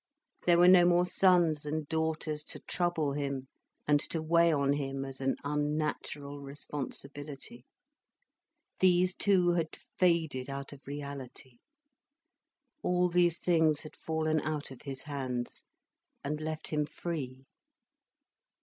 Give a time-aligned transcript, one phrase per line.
[0.47, 3.49] There were no more sons and daughters to trouble him,
[3.87, 7.65] and to weigh on him as an unnatural responsibility.
[8.79, 11.59] These too had faded out of reality.
[12.81, 15.65] All these things had fallen out of his hands,
[16.23, 17.45] and left him free.